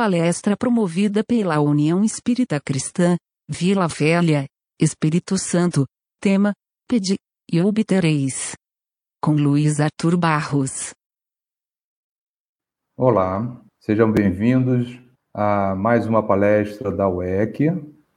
[0.00, 3.16] palestra promovida pela União Espírita Cristã,
[3.46, 4.46] Vila Velha,
[4.80, 5.84] Espírito Santo,
[6.18, 6.54] tema,
[6.88, 7.16] Pedi,
[7.52, 8.54] e obtereis.
[9.22, 10.94] Com Luiz Arthur Barros.
[12.96, 14.98] Olá, sejam bem-vindos
[15.34, 17.66] a mais uma palestra da UEC,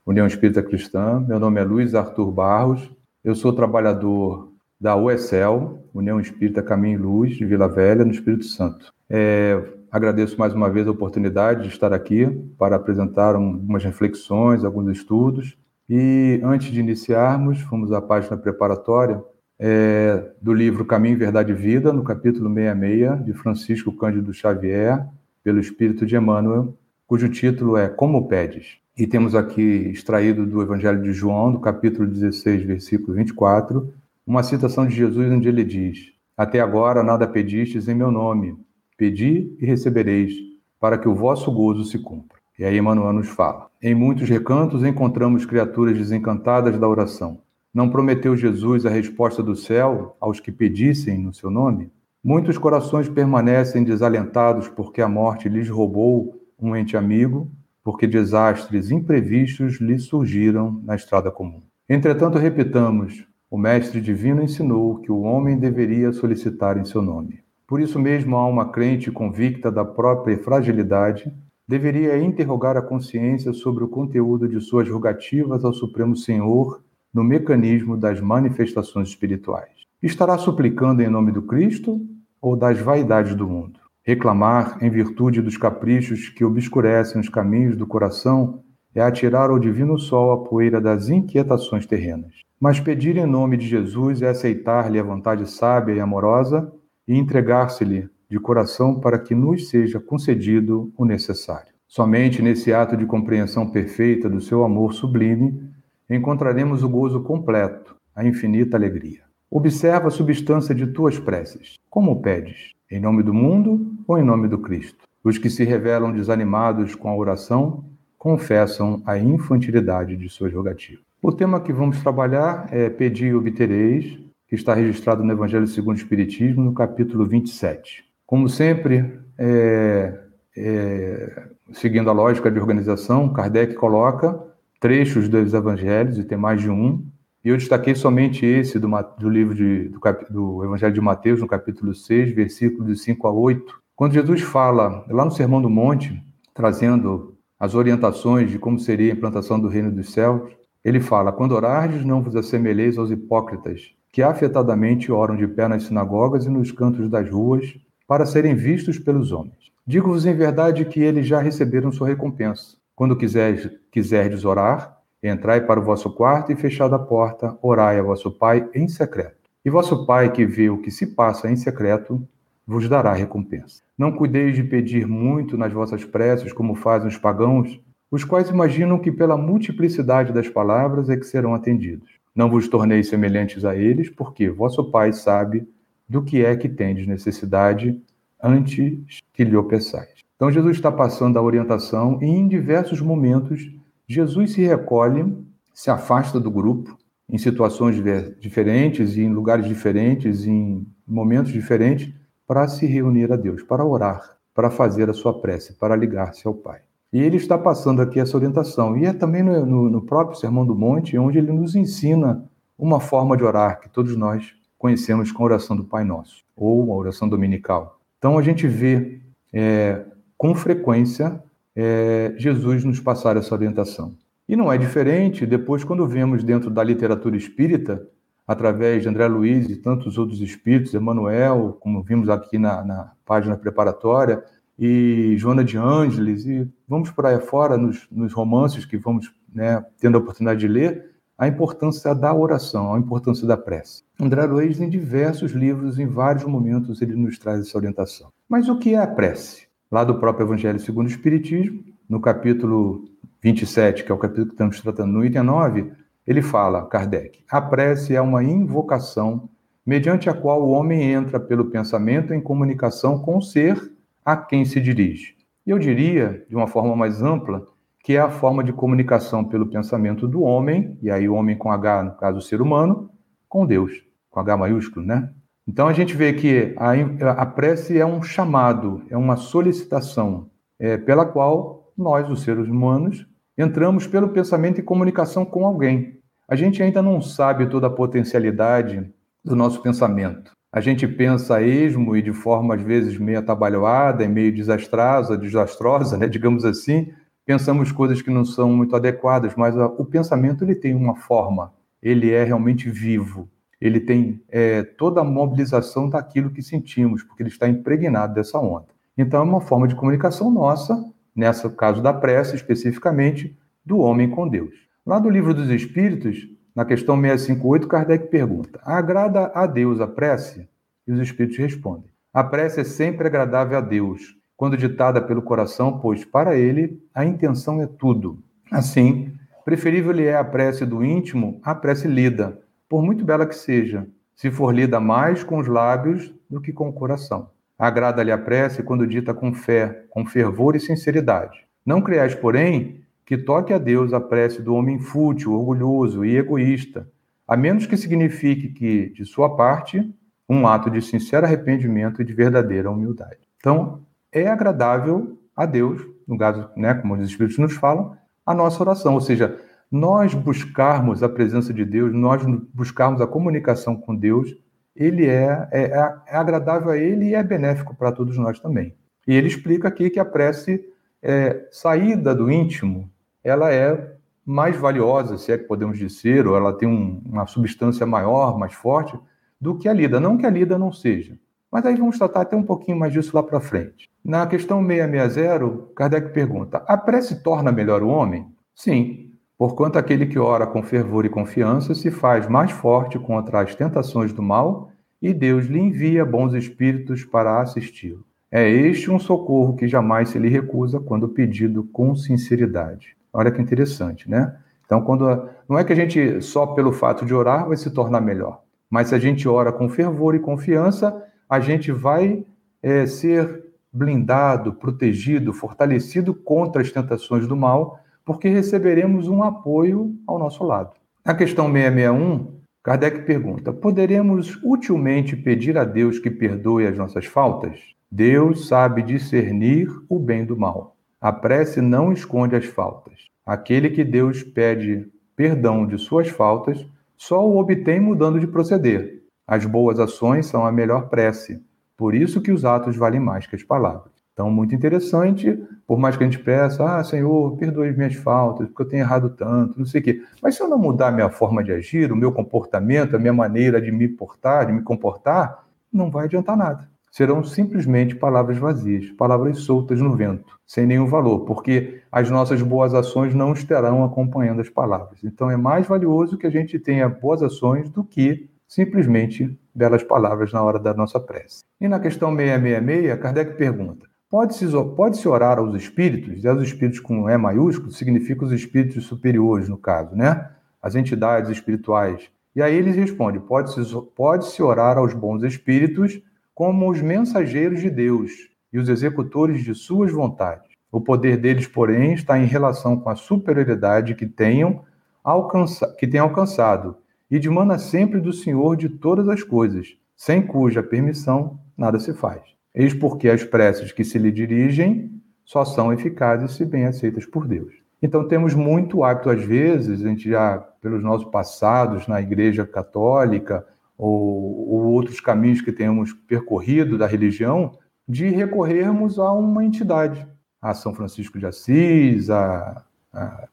[0.06, 1.20] União Espírita Cristã.
[1.20, 2.90] Meu nome é Luiz Arthur Barros,
[3.22, 8.46] eu sou trabalhador da UECEL, União Espírita Caminho e Luz, de Vila Velha, no Espírito
[8.46, 8.90] Santo.
[9.10, 9.62] É,
[9.94, 12.26] agradeço mais uma vez a oportunidade de estar aqui
[12.58, 15.56] para apresentar algumas reflexões, alguns estudos.
[15.88, 19.22] E antes de iniciarmos, fomos à página preparatória
[19.56, 25.06] é, do livro Caminho, Verdade e Vida, no capítulo 66, de Francisco Cândido Xavier,
[25.44, 28.78] pelo Espírito de Emmanuel, cujo título é Como Pedes.
[28.98, 33.94] E temos aqui extraído do Evangelho de João, do capítulo 16, versículo 24,
[34.26, 38.56] uma citação de Jesus onde ele diz: Até agora nada pedistes em meu nome.
[38.96, 40.32] Pedi e recebereis,
[40.78, 42.38] para que o vosso gozo se cumpra.
[42.58, 47.40] E aí Emmanuel nos fala: Em muitos recantos encontramos criaturas desencantadas da oração.
[47.72, 51.90] Não prometeu Jesus a resposta do céu aos que pedissem no seu nome?
[52.22, 57.50] Muitos corações permanecem desalentados porque a morte lhes roubou um ente amigo,
[57.82, 61.62] porque desastres imprevistos lhes surgiram na estrada comum.
[61.88, 67.43] Entretanto, repitamos: o Mestre Divino ensinou que o homem deveria solicitar em seu nome.
[67.74, 71.28] Por isso mesmo, a alma crente convicta da própria fragilidade
[71.66, 77.96] deveria interrogar a consciência sobre o conteúdo de suas rogativas ao Supremo Senhor no mecanismo
[77.96, 79.72] das manifestações espirituais.
[80.00, 82.00] Estará suplicando em nome do Cristo
[82.40, 83.80] ou das vaidades do mundo?
[84.04, 88.62] Reclamar em virtude dos caprichos que obscurecem os caminhos do coração
[88.94, 92.34] é atirar ao divino sol a poeira das inquietações terrenas.
[92.60, 96.72] Mas pedir em nome de Jesus é aceitar-lhe a vontade sábia e amorosa
[97.06, 101.72] e entregar-se-lhe de coração para que nos seja concedido o necessário.
[101.86, 105.70] Somente nesse ato de compreensão perfeita do seu amor sublime
[106.10, 109.22] encontraremos o gozo completo, a infinita alegria.
[109.50, 111.74] Observa a substância de tuas preces.
[111.88, 112.72] Como pedes?
[112.90, 115.04] Em nome do mundo ou em nome do Cristo?
[115.22, 117.84] Os que se revelam desanimados com a oração
[118.18, 121.04] confessam a infantilidade de suas rogativas.
[121.22, 124.18] O tema que vamos trabalhar é Pedir e Obtereis,
[124.54, 128.04] que está registrado no Evangelho segundo o Espiritismo, no capítulo 27.
[128.24, 130.16] Como sempre, é,
[130.56, 134.40] é, seguindo a lógica de organização, Kardec coloca
[134.80, 137.04] trechos dos evangelhos, e tem mais de um,
[137.44, 138.88] e eu destaquei somente esse do,
[139.18, 140.00] do livro de, do,
[140.30, 145.04] do, Evangelho de Mateus, no capítulo 6, versículos de 5 a 8, quando Jesus fala,
[145.08, 146.22] lá no Sermão do Monte,
[146.54, 150.42] trazendo as orientações de como seria a implantação do reino dos céus,
[150.84, 155.82] ele fala: Quando orardes, não vos assemelheis aos hipócritas, que afetadamente oram de pé nas
[155.82, 157.76] sinagogas e nos cantos das ruas,
[158.06, 159.72] para serem vistos pelos homens.
[159.84, 162.76] Digo-vos em verdade que eles já receberam sua recompensa.
[162.94, 168.04] Quando quiserdes, quiserdes orar, entrai para o vosso quarto e, fechada a porta, orai a
[168.04, 169.50] vosso Pai em secreto.
[169.64, 172.22] E vosso Pai, que vê o que se passa em secreto,
[172.64, 173.82] vos dará recompensa.
[173.98, 177.80] Não cuideis de pedir muito nas vossas preces, como fazem os pagãos,
[178.12, 182.22] os quais imaginam que pela multiplicidade das palavras é que serão atendidos.
[182.34, 185.68] Não vos torneis semelhantes a eles, porque vosso Pai sabe
[186.08, 188.00] do que é que tendes necessidade
[188.42, 190.10] antes que lhe peçais.
[190.36, 193.70] Então Jesus está passando a orientação e em diversos momentos
[194.06, 195.32] Jesus se recolhe,
[195.72, 196.98] se afasta do grupo
[197.30, 197.96] em situações
[198.38, 202.12] diferentes e em lugares diferentes, em momentos diferentes,
[202.46, 206.54] para se reunir a Deus, para orar, para fazer a sua prece, para ligar-se ao
[206.54, 206.80] Pai.
[207.14, 208.96] E ele está passando aqui essa orientação.
[208.96, 212.44] E é também no, no, no próprio Sermão do Monte, onde ele nos ensina
[212.76, 216.92] uma forma de orar que todos nós conhecemos com a oração do Pai Nosso, ou
[216.92, 218.00] a oração dominical.
[218.18, 219.20] Então a gente vê
[219.52, 220.04] é,
[220.36, 221.40] com frequência
[221.76, 224.16] é, Jesus nos passar essa orientação.
[224.48, 228.04] E não é diferente depois quando vemos dentro da literatura espírita,
[228.44, 233.56] através de André Luiz e tantos outros espíritos, Emmanuel, como vimos aqui na, na página
[233.56, 234.42] preparatória,
[234.78, 239.84] e Joana de Ângeles, e vamos por aí fora nos, nos romances que vamos né,
[240.00, 244.02] tendo a oportunidade de ler, a importância da oração, a importância da prece.
[244.20, 248.30] André Luiz, em diversos livros, em vários momentos, ele nos traz essa orientação.
[248.48, 249.66] Mas o que é a prece?
[249.90, 253.04] Lá do próprio Evangelho segundo o Espiritismo, no capítulo
[253.42, 255.92] 27, que é o capítulo que estamos tratando no item 9,
[256.26, 259.48] ele fala, Kardec, a prece é uma invocação
[259.84, 263.93] mediante a qual o homem entra pelo pensamento em comunicação com o ser
[264.24, 265.34] a quem se dirige.
[265.66, 267.66] Eu diria, de uma forma mais ampla,
[268.02, 271.72] que é a forma de comunicação pelo pensamento do homem, e aí o homem com
[271.72, 273.10] H, no caso o ser humano,
[273.48, 275.30] com Deus, com H maiúsculo, né?
[275.66, 276.92] Então a gente vê que a,
[277.30, 283.26] a prece é um chamado, é uma solicitação, é, pela qual nós, os seres humanos,
[283.56, 286.18] entramos pelo pensamento em comunicação com alguém.
[286.46, 289.10] A gente ainda não sabe toda a potencialidade
[289.42, 290.52] do nosso pensamento.
[290.74, 295.38] A gente pensa a esmo e de forma, às vezes, meio atabalhoada e meio desastrosa,
[295.38, 296.26] desastrosa, né?
[296.26, 297.12] digamos assim,
[297.46, 301.72] pensamos coisas que não são muito adequadas, mas o pensamento ele tem uma forma,
[302.02, 303.48] ele é realmente vivo,
[303.80, 308.88] ele tem é, toda a mobilização daquilo que sentimos, porque ele está impregnado dessa onda.
[309.16, 313.56] Então, é uma forma de comunicação nossa, nesse caso da prece especificamente,
[313.86, 314.74] do homem com Deus.
[315.06, 320.68] Lá do Livro dos Espíritos, na questão 658, Kardec pergunta: Agrada a Deus a prece?
[321.06, 326.00] E os Espíritos respondem: A prece é sempre agradável a Deus, quando ditada pelo coração,
[326.00, 328.42] pois para ele a intenção é tudo.
[328.72, 329.32] Assim,
[329.64, 334.06] preferível lhe é a prece do íntimo à prece lida, por muito bela que seja,
[334.34, 337.50] se for lida mais com os lábios do que com o coração.
[337.78, 341.66] Agrada-lhe a prece quando dita com fé, com fervor e sinceridade.
[341.84, 347.08] Não creais, porém, que toque a Deus a prece do homem fútil, orgulhoso e egoísta,
[347.46, 350.14] a menos que signifique que, de sua parte,
[350.48, 353.40] um ato de sincero arrependimento e de verdadeira humildade.
[353.56, 358.82] Então, é agradável a Deus, no caso, né, como os Espíritos nos falam, a nossa
[358.82, 359.58] oração, ou seja,
[359.90, 362.42] nós buscarmos a presença de Deus, nós
[362.74, 364.54] buscarmos a comunicação com Deus,
[364.94, 365.82] ele é, é,
[366.26, 368.94] é agradável a ele e é benéfico para todos nós também.
[369.26, 370.84] E ele explica aqui que a prece
[371.22, 373.10] é, saída do íntimo,
[373.44, 374.14] ela é
[374.44, 378.74] mais valiosa, se é que podemos dizer, ou ela tem um, uma substância maior, mais
[378.74, 379.18] forte,
[379.60, 380.18] do que a lida.
[380.18, 381.38] Não que a lida não seja.
[381.70, 384.08] Mas aí vamos tratar até um pouquinho mais disso lá para frente.
[384.24, 388.46] Na questão 660, Kardec pergunta: a prece torna melhor o homem?
[388.74, 393.74] Sim, porquanto aquele que ora com fervor e confiança se faz mais forte contra as
[393.74, 394.90] tentações do mal
[395.20, 398.24] e Deus lhe envia bons espíritos para assisti-lo.
[398.50, 403.16] É este um socorro que jamais se lhe recusa quando pedido com sinceridade.
[403.34, 404.56] Olha que interessante, né?
[404.86, 408.20] Então, quando não é que a gente só pelo fato de orar vai se tornar
[408.20, 412.46] melhor, mas se a gente ora com fervor e confiança, a gente vai
[412.80, 420.38] é, ser blindado, protegido, fortalecido contra as tentações do mal, porque receberemos um apoio ao
[420.38, 420.92] nosso lado.
[421.24, 427.80] Na questão 661, Kardec pergunta: poderemos utilmente pedir a Deus que perdoe as nossas faltas?
[428.10, 430.93] Deus sabe discernir o bem do mal.
[431.24, 433.14] A prece não esconde as faltas.
[433.46, 436.86] Aquele que Deus pede perdão de suas faltas
[437.16, 439.22] só o obtém mudando de proceder.
[439.48, 441.64] As boas ações são a melhor prece.
[441.96, 444.12] Por isso que os atos valem mais que as palavras.
[444.34, 448.66] Então, muito interessante, por mais que a gente peça, ah, Senhor, perdoe as minhas faltas,
[448.68, 450.22] porque eu tenho errado tanto, não sei o quê.
[450.42, 453.32] Mas se eu não mudar a minha forma de agir, o meu comportamento, a minha
[453.32, 459.08] maneira de me portar, de me comportar, não vai adiantar nada serão simplesmente palavras vazias,
[459.12, 464.60] palavras soltas no vento, sem nenhum valor, porque as nossas boas ações não estarão acompanhando
[464.60, 465.22] as palavras.
[465.22, 470.52] Então é mais valioso que a gente tenha boas ações do que simplesmente belas palavras
[470.52, 471.62] na hora da nossa prece.
[471.80, 474.66] E na questão 666, Kardec pergunta: pode-se
[474.96, 476.42] pode orar aos espíritos?
[476.42, 480.50] E aos espíritos com E maiúsculo significa os espíritos superiores, no caso, né?
[480.82, 482.28] As entidades espirituais.
[482.56, 483.80] E aí eles respondem: pode-se
[484.16, 486.20] pode -se orar aos bons espíritos
[486.54, 488.30] como os mensageiros de Deus
[488.72, 490.72] e os executores de suas vontades.
[490.90, 494.84] O poder deles, porém, está em relação com a superioridade que tenham,
[495.24, 496.96] alcança, que tenham alcançado
[497.30, 502.42] e demanda sempre do Senhor de todas as coisas, sem cuja permissão nada se faz.
[502.72, 507.46] Eis porque as preces que se lhe dirigem só são eficazes se bem aceitas por
[507.46, 507.74] Deus.
[508.00, 513.66] Então temos muito hábito, às vezes, a gente já, pelos nossos passados na Igreja Católica,
[513.96, 517.72] ou, ou outros caminhos que tenhamos percorrido da religião,
[518.08, 520.26] de recorrermos a uma entidade,
[520.60, 522.82] a São Francisco de Assis, a,
[523.12, 523.48] a,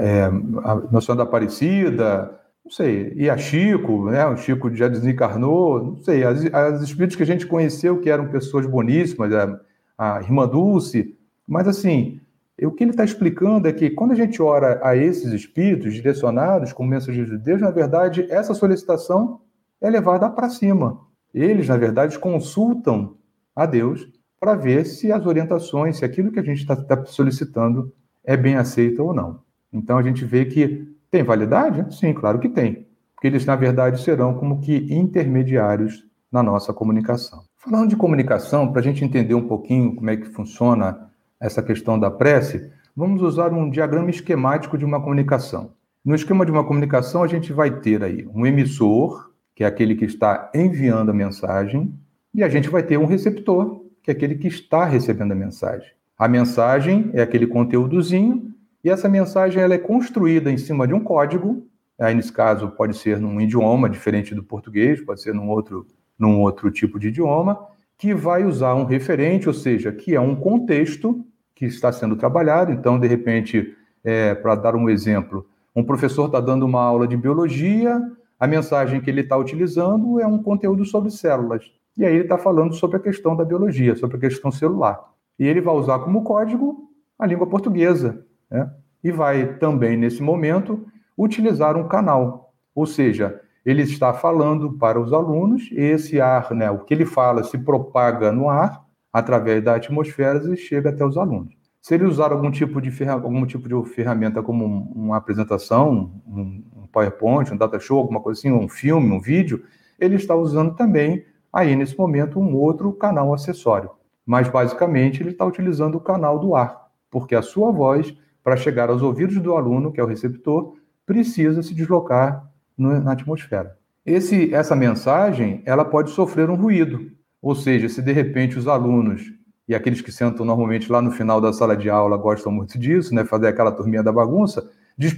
[0.00, 4.26] é, a Nossa Senhora da Aparecida, não sei, e a Chico, né?
[4.26, 8.28] O Chico já desencarnou, não sei, as, as espíritos que a gente conheceu que eram
[8.28, 9.60] pessoas boníssimas, a,
[9.96, 12.20] a Irmã Dulce, mas assim,
[12.62, 16.72] o que ele está explicando é que quando a gente ora a esses espíritos direcionados
[16.72, 19.40] como mensageiros de Deus, na verdade, essa solicitação
[19.80, 21.00] é levada para cima.
[21.32, 23.16] Eles, na verdade, consultam
[23.54, 27.92] a Deus para ver se as orientações, se aquilo que a gente está tá solicitando
[28.24, 29.40] é bem aceito ou não.
[29.72, 31.94] Então a gente vê que tem validade?
[31.94, 32.86] Sim, claro que tem.
[33.14, 37.44] Porque eles, na verdade, serão como que intermediários na nossa comunicação.
[37.56, 41.98] Falando de comunicação, para a gente entender um pouquinho como é que funciona essa questão
[41.98, 45.72] da prece, vamos usar um diagrama esquemático de uma comunicação.
[46.04, 49.25] No esquema de uma comunicação, a gente vai ter aí um emissor,
[49.56, 51.92] que é aquele que está enviando a mensagem,
[52.34, 55.88] e a gente vai ter um receptor, que é aquele que está recebendo a mensagem.
[56.18, 61.00] A mensagem é aquele conteúdozinho e essa mensagem ela é construída em cima de um
[61.00, 61.66] código.
[61.98, 65.86] Aí, nesse caso, pode ser num idioma diferente do português, pode ser num outro,
[66.18, 67.58] num outro tipo de idioma,
[67.96, 72.72] que vai usar um referente, ou seja, que é um contexto que está sendo trabalhado.
[72.72, 77.16] Então, de repente, é, para dar um exemplo, um professor está dando uma aula de
[77.16, 77.98] biologia,
[78.38, 81.64] a mensagem que ele está utilizando é um conteúdo sobre células.
[81.96, 85.00] E aí ele está falando sobre a questão da biologia, sobre a questão celular.
[85.38, 88.24] E ele vai usar como código a língua portuguesa.
[88.50, 88.70] Né?
[89.02, 92.52] E vai também, nesse momento, utilizar um canal.
[92.74, 97.06] Ou seja, ele está falando para os alunos, e esse ar, né, o que ele
[97.06, 101.54] fala, se propaga no ar, através da atmosfera, e chega até os alunos.
[101.80, 106.62] Se ele usar algum tipo de, algum tipo de ferramenta como uma apresentação, um
[106.96, 109.62] PowerPoint, um data show, alguma coisa assim, um filme, um vídeo,
[110.00, 113.90] ele está usando também, aí nesse momento, um outro canal acessório.
[114.24, 118.88] Mas basicamente ele está utilizando o canal do ar, porque a sua voz, para chegar
[118.88, 120.74] aos ouvidos do aluno, que é o receptor,
[121.04, 123.76] precisa se deslocar na atmosfera.
[124.04, 127.10] Esse, essa mensagem ela pode sofrer um ruído,
[127.42, 129.32] ou seja, se de repente os alunos
[129.68, 133.14] e aqueles que sentam normalmente lá no final da sala de aula gostam muito disso,
[133.14, 134.70] né, fazer aquela turminha da bagunça,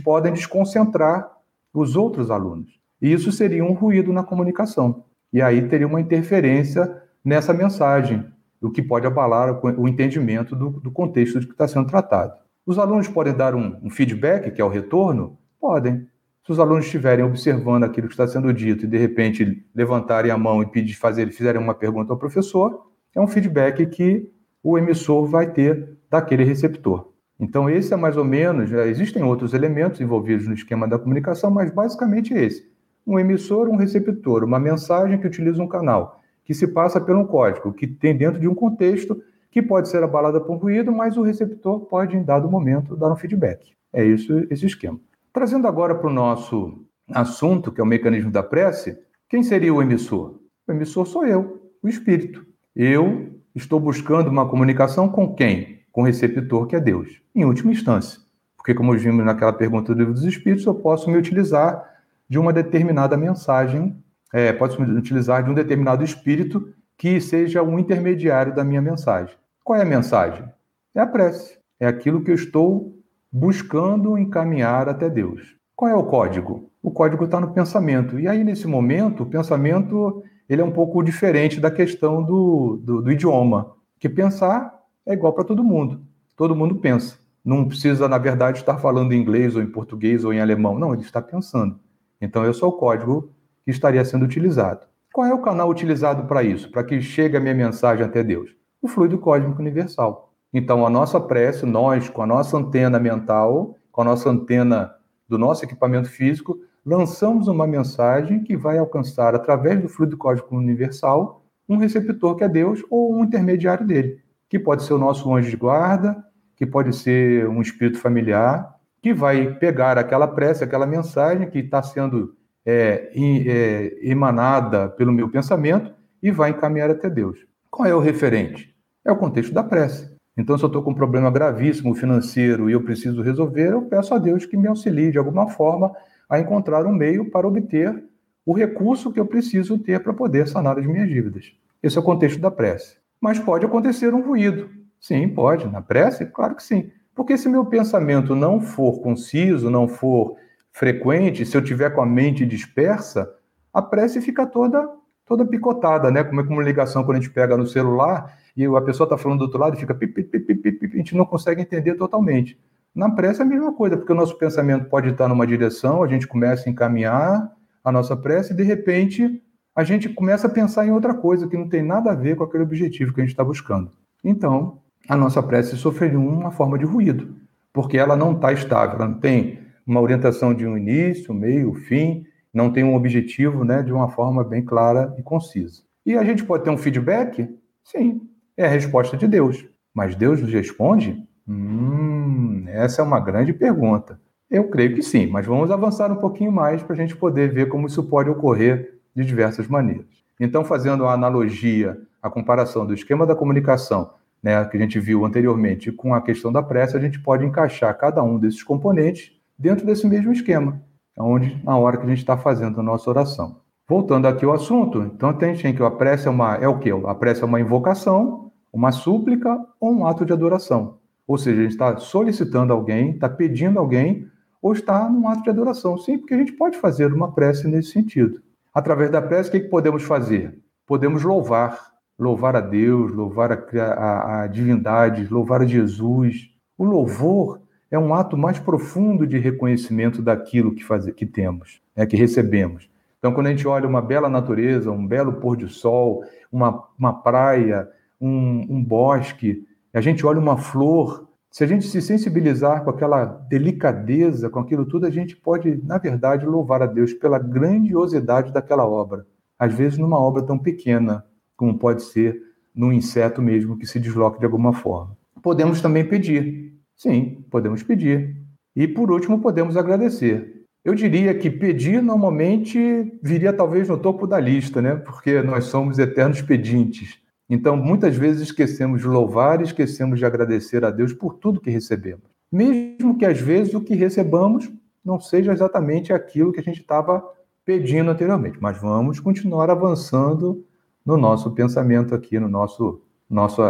[0.02, 1.37] podem desconcentrar
[1.78, 2.78] os outros alunos.
[3.00, 5.04] E isso seria um ruído na comunicação.
[5.32, 8.24] E aí teria uma interferência nessa mensagem,
[8.60, 12.32] o que pode abalar o entendimento do, do contexto de que está sendo tratado.
[12.66, 15.38] Os alunos podem dar um, um feedback, que é o retorno?
[15.60, 16.06] Podem.
[16.44, 20.38] Se os alunos estiverem observando aquilo que está sendo dito e de repente levantarem a
[20.38, 24.30] mão e pedir, fazer, fizerem uma pergunta ao professor, é um feedback que
[24.62, 27.12] o emissor vai ter daquele receptor.
[27.40, 31.70] Então, esse é mais ou menos, existem outros elementos envolvidos no esquema da comunicação, mas
[31.70, 32.68] basicamente esse.
[33.06, 37.24] Um emissor, um receptor, uma mensagem que utiliza um canal, que se passa por um
[37.24, 41.22] código, que tem dentro de um contexto que pode ser abalada por ruído, mas o
[41.22, 43.72] receptor pode, em dado momento, dar um feedback.
[43.92, 44.98] É isso esse esquema.
[45.32, 49.80] Trazendo agora para o nosso assunto, que é o mecanismo da prece, quem seria o
[49.80, 50.40] emissor?
[50.66, 52.44] O emissor sou eu, o espírito.
[52.74, 55.77] Eu estou buscando uma comunicação com quem?
[55.98, 58.20] Com o receptor, que é Deus, em última instância.
[58.56, 61.84] Porque, como vimos naquela pergunta do livro dos Espíritos, eu posso me utilizar
[62.28, 64.00] de uma determinada mensagem,
[64.32, 69.34] é, posso me utilizar de um determinado espírito que seja um intermediário da minha mensagem.
[69.64, 70.48] Qual é a mensagem?
[70.94, 71.58] É a prece.
[71.80, 72.96] É aquilo que eu estou
[73.32, 75.56] buscando encaminhar até Deus.
[75.74, 76.70] Qual é o código?
[76.80, 78.20] O código está no pensamento.
[78.20, 83.02] E aí, nesse momento, o pensamento ele é um pouco diferente da questão do, do,
[83.02, 84.77] do idioma, que pensar
[85.08, 86.02] é igual para todo mundo.
[86.36, 87.18] Todo mundo pensa.
[87.44, 90.78] Não precisa, na verdade, estar falando em inglês ou em português ou em alemão.
[90.78, 91.80] Não, ele está pensando.
[92.20, 93.32] Então, esse é o código
[93.64, 94.86] que estaria sendo utilizado.
[95.12, 96.70] Qual é o canal utilizado para isso?
[96.70, 98.54] Para que chegue a minha mensagem até Deus?
[98.82, 100.34] O fluido cósmico universal.
[100.52, 104.94] Então, a nossa prece, nós, com a nossa antena mental, com a nossa antena
[105.26, 111.42] do nosso equipamento físico, lançamos uma mensagem que vai alcançar, através do fluido cósmico universal,
[111.68, 115.50] um receptor que é Deus ou um intermediário dele, que pode ser o nosso anjo
[115.50, 116.16] de guarda,
[116.56, 121.82] que pode ser um espírito familiar, que vai pegar aquela prece, aquela mensagem que está
[121.82, 122.34] sendo
[122.66, 127.38] é, é, emanada pelo meu pensamento e vai encaminhar até Deus.
[127.70, 128.74] Qual é o referente?
[129.04, 130.10] É o contexto da prece.
[130.36, 134.14] Então, se eu estou com um problema gravíssimo financeiro e eu preciso resolver, eu peço
[134.14, 135.92] a Deus que me auxilie de alguma forma
[136.28, 138.04] a encontrar um meio para obter
[138.44, 141.52] o recurso que eu preciso ter para poder sanar as minhas dívidas.
[141.82, 142.96] Esse é o contexto da prece.
[143.20, 144.70] Mas pode acontecer um ruído.
[145.00, 145.66] Sim, pode.
[145.68, 146.26] Na prece?
[146.26, 146.90] Claro que sim.
[147.14, 150.36] Porque se meu pensamento não for conciso, não for
[150.70, 153.28] frequente, se eu tiver com a mente dispersa,
[153.72, 154.88] a prece fica toda
[155.26, 156.24] toda picotada, né?
[156.24, 159.40] Como é como ligação quando a gente pega no celular e a pessoa está falando
[159.40, 162.58] do outro lado e fica pip, pip, pip, pip, a gente não consegue entender totalmente.
[162.94, 166.08] Na prece é a mesma coisa, porque o nosso pensamento pode estar numa direção, a
[166.08, 167.52] gente começa a encaminhar
[167.84, 169.42] a nossa prece e de repente
[169.78, 172.42] a gente começa a pensar em outra coisa que não tem nada a ver com
[172.42, 173.92] aquele objetivo que a gente está buscando.
[174.24, 177.36] Então, a nossa prece sofreria uma forma de ruído,
[177.72, 182.26] porque ela não está estável, ela não tem uma orientação de um início, meio, fim,
[182.52, 185.80] não tem um objetivo né, de uma forma bem clara e concisa.
[186.04, 187.48] E a gente pode ter um feedback?
[187.84, 188.20] Sim,
[188.56, 189.64] é a resposta de Deus.
[189.94, 191.24] Mas Deus nos responde?
[191.46, 194.20] Hum, essa é uma grande pergunta.
[194.50, 197.68] Eu creio que sim, mas vamos avançar um pouquinho mais para a gente poder ver
[197.68, 200.06] como isso pode ocorrer de diversas maneiras.
[200.38, 204.10] Então, fazendo a analogia, a comparação do esquema da comunicação,
[204.42, 207.96] né, que a gente viu anteriormente, com a questão da prece, a gente pode encaixar
[207.98, 210.80] cada um desses componentes dentro desse mesmo esquema,
[211.18, 213.60] onde na hora que a gente está fazendo a nossa oração.
[213.88, 216.90] Voltando aqui ao assunto, então tem que a prece é uma é o que?
[216.90, 220.98] A prece é uma invocação uma súplica ou um ato de adoração.
[221.26, 224.26] Ou seja, a gente está solicitando alguém, está pedindo alguém,
[224.62, 225.98] ou está num ato de adoração.
[225.98, 228.40] Sim, porque a gente pode fazer uma prece nesse sentido.
[228.78, 230.56] Através da prece, o que, que podemos fazer?
[230.86, 236.48] Podemos louvar, louvar a Deus, louvar a, a, a divindade, louvar a Jesus.
[236.78, 242.06] O louvor é um ato mais profundo de reconhecimento daquilo que, faz, que temos, né,
[242.06, 242.88] que recebemos.
[243.18, 247.12] Então, quando a gente olha uma bela natureza, um belo pôr de sol, uma, uma
[247.12, 247.88] praia,
[248.20, 253.24] um, um bosque, a gente olha uma flor, se a gente se sensibilizar com aquela
[253.24, 258.86] delicadeza, com aquilo tudo, a gente pode, na verdade, louvar a Deus pela grandiosidade daquela
[258.86, 259.26] obra.
[259.58, 261.24] Às vezes, numa obra tão pequena,
[261.56, 262.40] como pode ser
[262.74, 265.16] num inseto mesmo que se desloque de alguma forma.
[265.42, 266.74] Podemos também pedir.
[266.94, 268.36] Sim, podemos pedir.
[268.76, 270.64] E, por último, podemos agradecer.
[270.84, 274.94] Eu diria que pedir normalmente viria talvez no topo da lista, né?
[274.94, 277.18] Porque nós somos eternos pedintes.
[277.48, 281.70] Então, muitas vezes esquecemos de louvar e esquecemos de agradecer a Deus por tudo que
[281.70, 282.24] recebemos.
[282.50, 284.70] Mesmo que às vezes o que recebamos
[285.04, 287.24] não seja exatamente aquilo que a gente estava
[287.64, 290.64] pedindo anteriormente, mas vamos continuar avançando
[291.04, 293.62] no nosso pensamento aqui, no nosso, nosso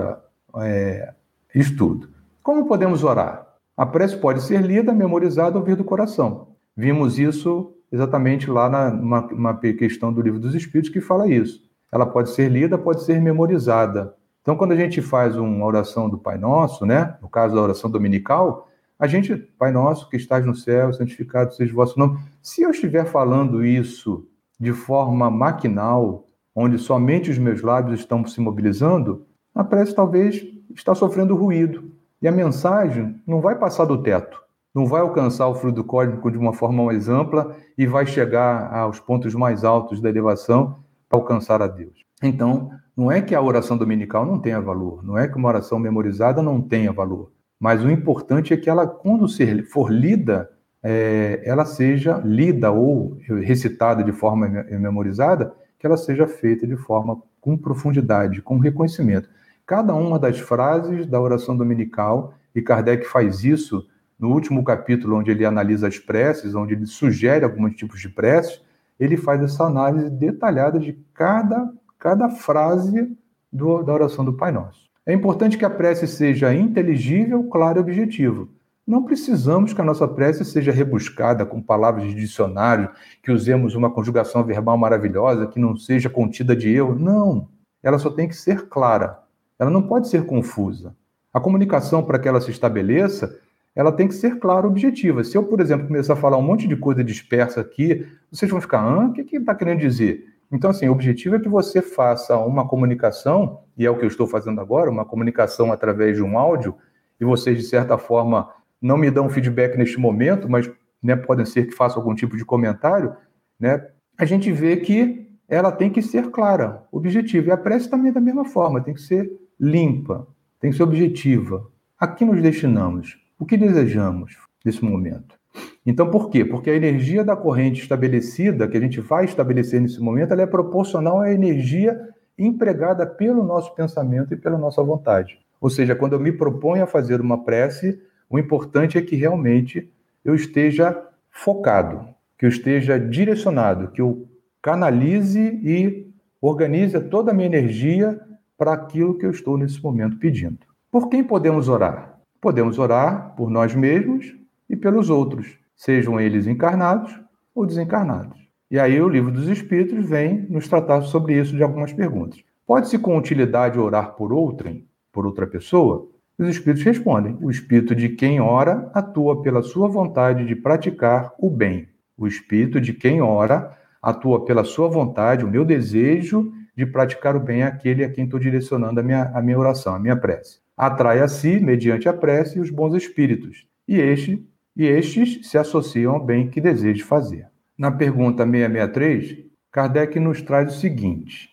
[0.56, 1.14] é,
[1.54, 2.08] estudo.
[2.42, 3.46] Como podemos orar?
[3.76, 6.48] A prece pode ser lida, memorizada ou do coração.
[6.76, 11.67] Vimos isso exatamente lá na uma, questão do Livro dos Espíritos que fala isso.
[11.90, 14.14] Ela pode ser lida, pode ser memorizada.
[14.42, 17.90] Então, quando a gente faz uma oração do Pai Nosso, né, no caso da oração
[17.90, 18.68] dominical,
[18.98, 22.18] a gente, Pai Nosso que estás no céu, santificado seja o vosso nome.
[22.42, 24.26] Se eu estiver falando isso
[24.58, 30.94] de forma maquinal, onde somente os meus lábios estão se mobilizando, a prece talvez está
[30.94, 31.92] sofrendo ruído.
[32.20, 34.42] E a mensagem não vai passar do teto,
[34.74, 38.98] não vai alcançar o fruto cósmico de uma forma mais ampla e vai chegar aos
[38.98, 40.76] pontos mais altos da elevação
[41.10, 42.04] alcançar a Deus.
[42.22, 45.78] Então, não é que a oração dominical não tenha valor, não é que uma oração
[45.78, 49.26] memorizada não tenha valor, mas o importante é que ela, quando
[49.70, 50.50] for lida,
[50.82, 57.20] é, ela seja lida ou recitada de forma memorizada, que ela seja feita de forma
[57.40, 59.28] com profundidade, com reconhecimento.
[59.66, 63.86] Cada uma das frases da oração dominical, e Kardec faz isso
[64.18, 68.60] no último capítulo, onde ele analisa as preces, onde ele sugere alguns tipos de preces,
[68.98, 73.16] ele faz essa análise detalhada de cada, cada frase
[73.52, 74.88] do, da oração do Pai Nosso.
[75.06, 78.46] É importante que a prece seja inteligível, clara e objetiva.
[78.86, 82.90] Não precisamos que a nossa prece seja rebuscada com palavras de dicionário,
[83.22, 86.94] que usemos uma conjugação verbal maravilhosa, que não seja contida de erro.
[86.94, 87.48] Não.
[87.82, 89.18] Ela só tem que ser clara.
[89.58, 90.94] Ela não pode ser confusa.
[91.32, 93.38] A comunicação, para que ela se estabeleça,
[93.78, 95.22] ela tem que ser clara e objetiva.
[95.22, 98.60] Se eu, por exemplo, começar a falar um monte de coisa dispersa aqui, vocês vão
[98.60, 100.24] ficar, ah, o que está querendo dizer?
[100.50, 104.08] Então, assim, o objetivo é que você faça uma comunicação, e é o que eu
[104.08, 106.74] estou fazendo agora, uma comunicação através de um áudio,
[107.20, 108.50] e vocês, de certa forma,
[108.82, 110.68] não me dão feedback neste momento, mas
[111.00, 113.14] né, podem ser que façam algum tipo de comentário,
[113.60, 113.86] né?
[114.18, 117.50] A gente vê que ela tem que ser clara, objetiva.
[117.50, 120.26] E a prece também é da mesma forma, tem que ser limpa,
[120.58, 121.64] tem que ser objetiva.
[121.96, 123.27] A que nos destinamos?
[123.38, 125.38] O que desejamos nesse momento?
[125.86, 126.44] Então, por quê?
[126.44, 130.46] Porque a energia da corrente estabelecida, que a gente vai estabelecer nesse momento, ela é
[130.46, 131.98] proporcional à energia
[132.36, 135.38] empregada pelo nosso pensamento e pela nossa vontade.
[135.60, 139.90] Ou seja, quando eu me proponho a fazer uma prece, o importante é que realmente
[140.24, 144.28] eu esteja focado, que eu esteja direcionado, que eu
[144.60, 148.20] canalize e organize toda a minha energia
[148.56, 150.58] para aquilo que eu estou nesse momento pedindo.
[150.90, 152.17] Por quem podemos orar?
[152.40, 154.32] Podemos orar por nós mesmos
[154.70, 157.20] e pelos outros, sejam eles encarnados
[157.52, 158.38] ou desencarnados.
[158.70, 162.40] E aí o livro dos Espíritos vem nos tratar sobre isso de algumas perguntas.
[162.64, 166.06] Pode-se com utilidade orar por outrem, por outra pessoa?
[166.38, 171.50] Os Espíritos respondem: o Espírito de quem ora atua pela sua vontade de praticar o
[171.50, 171.88] bem.
[172.16, 177.40] O Espírito de quem ora atua pela sua vontade, o meu desejo de praticar o
[177.40, 181.18] bem àquele a quem estou direcionando a minha, a minha oração, a minha prece atrai
[181.18, 186.24] a si, mediante a prece, os bons espíritos, e, este, e estes se associam ao
[186.24, 187.48] bem que deseja fazer.
[187.76, 191.50] Na pergunta 663, Kardec nos traz o seguinte: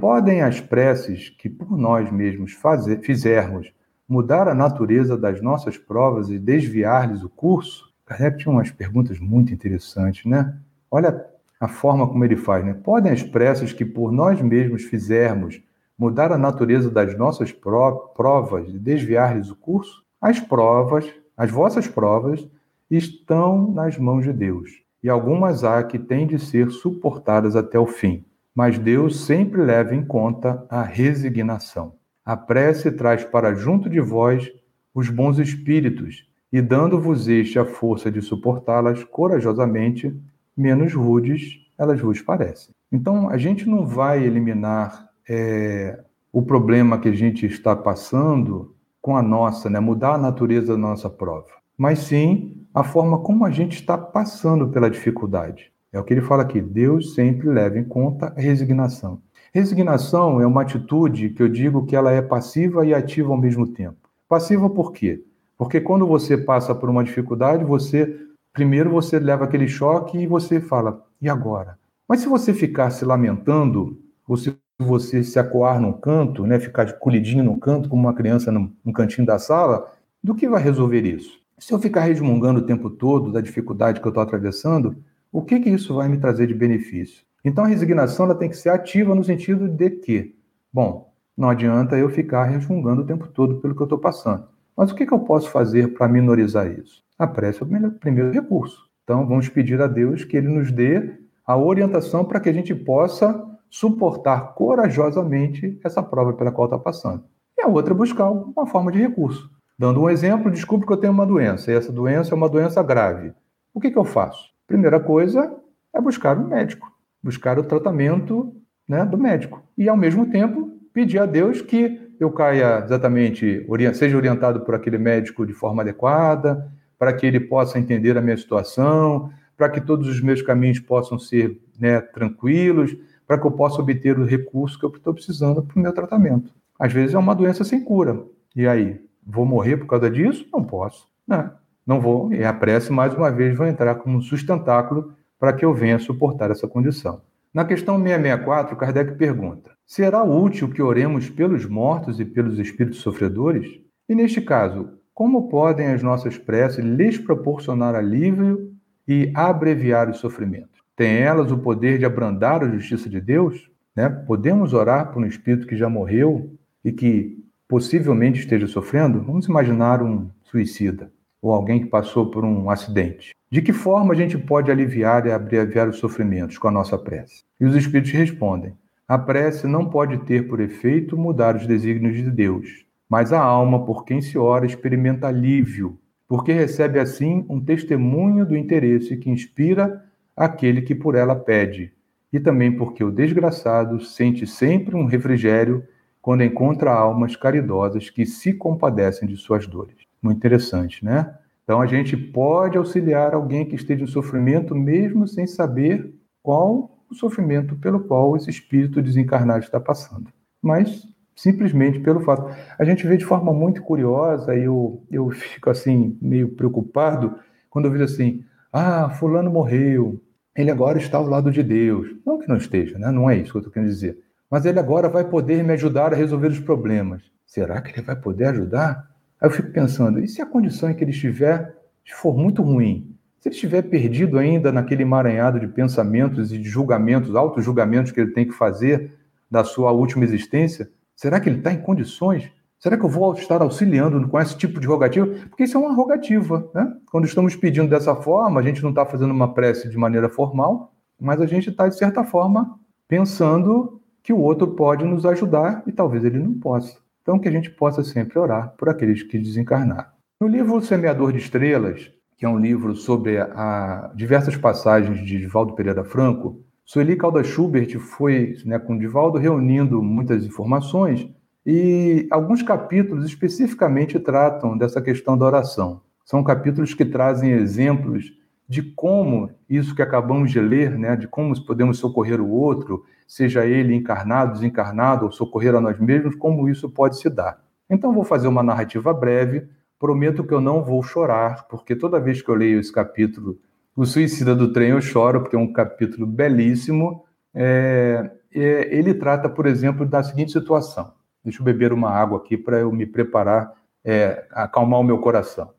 [0.00, 3.72] Podem as preces que por nós mesmos fazer, fizermos
[4.08, 7.92] mudar a natureza das nossas provas e desviar-lhes o curso?
[8.06, 10.56] Kardec tinha umas perguntas muito interessantes, né?
[10.88, 11.26] Olha
[11.60, 12.72] a forma como ele faz, né?
[12.72, 15.60] Podem as preces que por nós mesmos fizermos
[16.00, 20.02] mudar a natureza das nossas provas e desviar-lhes o curso?
[20.18, 21.04] As provas,
[21.36, 22.48] as vossas provas,
[22.90, 24.70] estão nas mãos de Deus,
[25.02, 28.24] e algumas há que têm de ser suportadas até o fim.
[28.54, 31.92] Mas Deus sempre leva em conta a resignação.
[32.24, 34.50] A prece traz para junto de vós
[34.94, 40.18] os bons espíritos, e dando-vos este a força de suportá-las corajosamente,
[40.56, 42.74] menos rudes elas vos parecem.
[42.90, 45.96] Então, a gente não vai eliminar é,
[46.32, 49.78] o problema que a gente está passando com a nossa, né?
[49.78, 51.46] mudar a natureza da nossa prova,
[51.78, 55.72] mas sim a forma como a gente está passando pela dificuldade.
[55.92, 59.22] É o que ele fala aqui: Deus sempre leva em conta a resignação.
[59.54, 63.68] Resignação é uma atitude que eu digo que ela é passiva e ativa ao mesmo
[63.68, 64.10] tempo.
[64.28, 65.24] Passiva por quê?
[65.56, 68.18] Porque quando você passa por uma dificuldade, você
[68.52, 71.78] primeiro você leva aquele choque e você fala: e agora?
[72.08, 76.92] Mas se você ficar se lamentando, ou se você se acuar num canto, né, ficar
[76.94, 81.04] colidinho no canto como uma criança num, num cantinho da sala, do que vai resolver
[81.04, 81.40] isso?
[81.58, 84.96] Se eu ficar resmungando o tempo todo da dificuldade que eu estou atravessando,
[85.32, 87.24] o que, que isso vai me trazer de benefício?
[87.44, 90.34] Então a resignação ela tem que ser ativa no sentido de que,
[90.72, 94.44] bom, não adianta eu ficar resmungando o tempo todo pelo que eu estou passando.
[94.76, 97.02] Mas o que, que eu posso fazer para minorizar isso?
[97.18, 98.86] A prece é o primeiro recurso.
[99.04, 102.74] Então vamos pedir a Deus que Ele nos dê a orientação para que a gente
[102.74, 107.24] possa suportar corajosamente essa prova pela qual está passando.
[107.56, 109.48] E a outra é buscar uma forma de recurso.
[109.78, 112.82] Dando um exemplo, descubro que eu tenho uma doença, e essa doença é uma doença
[112.82, 113.32] grave.
[113.72, 114.50] O que, que eu faço?
[114.66, 115.54] Primeira coisa
[115.94, 116.90] é buscar um médico,
[117.22, 118.54] buscar o tratamento
[118.86, 119.62] né, do médico.
[119.78, 124.98] E, ao mesmo tempo, pedir a Deus que eu caia exatamente, seja orientado por aquele
[124.98, 130.06] médico de forma adequada, para que ele possa entender a minha situação, para que todos
[130.08, 132.94] os meus caminhos possam ser né, tranquilos,
[133.30, 136.52] para que eu possa obter o recurso que eu estou precisando para o meu tratamento.
[136.76, 138.24] Às vezes é uma doença sem cura.
[138.56, 139.00] E aí?
[139.24, 140.48] Vou morrer por causa disso?
[140.52, 141.06] Não posso.
[141.24, 141.48] Não,
[141.86, 142.32] não vou.
[142.32, 146.00] E a prece, mais uma vez, vai entrar como um sustentáculo para que eu venha
[146.00, 147.20] suportar essa condição.
[147.54, 153.80] Na questão 664, Kardec pergunta: será útil que oremos pelos mortos e pelos espíritos sofredores?
[154.08, 158.72] E neste caso, como podem as nossas preces lhes proporcionar alívio
[159.06, 160.79] e abreviar o sofrimento?
[161.00, 163.70] Têm elas o poder de abrandar a justiça de Deus?
[163.96, 164.06] Né?
[164.10, 166.52] Podemos orar por um espírito que já morreu
[166.84, 171.10] e que possivelmente esteja sofrendo, vamos imaginar um suicida
[171.40, 173.30] ou alguém que passou por um acidente.
[173.50, 177.44] De que forma a gente pode aliviar e abreviar os sofrimentos com a nossa prece?
[177.58, 178.74] E os espíritos respondem:
[179.08, 183.86] a prece não pode ter por efeito mudar os desígnios de Deus, mas a alma
[183.86, 190.09] por quem se ora experimenta alívio, porque recebe assim um testemunho do interesse que inspira
[190.40, 191.92] aquele que por ela pede,
[192.32, 195.84] e também porque o desgraçado sente sempre um refrigério
[196.22, 199.96] quando encontra almas caridosas que se compadecem de suas dores.
[200.22, 201.34] Muito interessante, né?
[201.62, 206.10] Então a gente pode auxiliar alguém que esteja em sofrimento mesmo sem saber
[206.42, 210.32] qual o sofrimento pelo qual esse espírito desencarnado está passando.
[210.62, 212.50] Mas simplesmente pelo fato.
[212.78, 217.84] A gente vê de forma muito curiosa, e eu, eu fico assim, meio preocupado, quando
[217.84, 220.20] eu vejo assim: ah, Fulano morreu,
[220.56, 222.08] ele agora está ao lado de Deus.
[222.26, 223.10] Não que não esteja, né?
[223.10, 224.18] não é isso que eu estou querendo dizer
[224.50, 227.22] mas ele agora vai poder me ajudar a resolver os problemas.
[227.46, 229.08] Será que ele vai poder ajudar?
[229.40, 231.76] Aí eu fico pensando, e se a condição em que ele estiver
[232.12, 233.16] for muito ruim?
[233.38, 238.32] Se ele estiver perdido ainda naquele emaranhado de pensamentos e de julgamentos, auto-julgamentos que ele
[238.32, 239.12] tem que fazer
[239.48, 242.50] da sua última existência, será que ele está em condições?
[242.80, 245.26] Será que eu vou estar auxiliando com esse tipo de rogativa?
[245.50, 246.96] Porque isso é uma rogativa, né?
[247.12, 250.94] Quando estamos pedindo dessa forma, a gente não está fazendo uma prece de maneira formal,
[251.20, 255.92] mas a gente está, de certa forma, pensando que o outro pode nos ajudar e
[255.92, 256.96] talvez ele não possa.
[257.20, 260.08] Então, que a gente possa sempre orar por aqueles que desencarnaram.
[260.40, 265.74] No livro Semeador de Estrelas, que é um livro sobre a, diversas passagens de Divaldo
[265.74, 271.28] Pereira Franco, Sueli Calda Schubert foi, né, com Divaldo, reunindo muitas informações
[271.64, 276.00] e alguns capítulos especificamente tratam dessa questão da oração.
[276.24, 278.32] São capítulos que trazem exemplos
[278.68, 283.66] de como isso que acabamos de ler, né, de como podemos socorrer o outro, seja
[283.66, 287.60] ele encarnado, desencarnado, ou socorrer a nós mesmos, como isso pode se dar.
[287.90, 289.66] Então, vou fazer uma narrativa breve,
[289.98, 293.58] prometo que eu não vou chorar, porque toda vez que eu leio esse capítulo,
[293.96, 297.24] O Suicida do Trem, eu choro, porque é um capítulo belíssimo.
[297.52, 301.12] É, é, ele trata, por exemplo, da seguinte situação.
[301.44, 303.72] Deixa eu beber uma água aqui para eu me preparar,
[304.04, 305.70] é, acalmar o meu coração.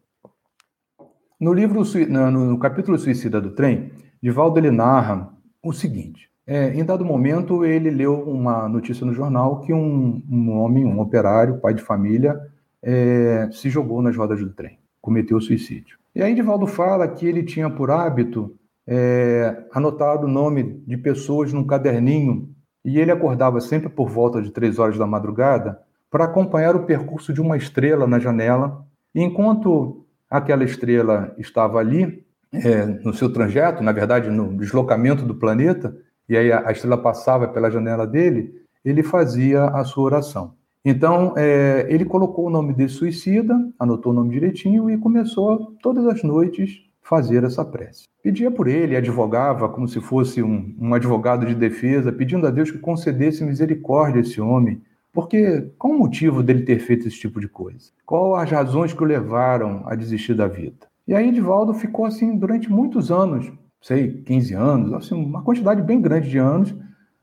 [1.39, 7.03] No livro, no, capítulo Suicida do Trem, Divaldo ele narra o seguinte: é, em dado
[7.03, 11.81] momento ele leu uma notícia no jornal que um, um homem, um operário, pai de
[11.81, 12.39] família,
[12.81, 15.97] é, se jogou nas rodas do trem, cometeu suicídio.
[16.13, 21.53] E aí Divaldo fala que ele tinha por hábito é, anotar o nome de pessoas
[21.53, 22.50] num caderninho
[22.83, 27.31] e ele acordava sempre por volta de três horas da madrugada para acompanhar o percurso
[27.33, 28.85] de uma estrela na janela.
[29.13, 35.35] E enquanto aquela estrela estava ali, é, no seu trajeto, na verdade, no deslocamento do
[35.35, 35.95] planeta,
[36.27, 40.53] e aí a, estrela passava pela janela dele, ele fazia a sua oração.
[40.83, 46.05] Então, é, ele colocou o nome de suicida, anotou o nome direitinho e começou todas
[46.07, 48.05] as noites fazer essa prece.
[48.23, 52.71] Pedia por ele, advogava como se fosse um, um advogado de defesa, pedindo a Deus
[52.71, 57.41] que concedesse misericórdia a esse homem, porque qual o motivo dele ter feito esse tipo
[57.41, 57.91] de coisa?
[58.05, 60.87] Qual as razões que o levaram a desistir da vida?
[61.05, 65.99] E aí Edivaldo ficou assim durante muitos anos, sei, 15 anos, assim, uma quantidade bem
[65.99, 66.73] grande de anos,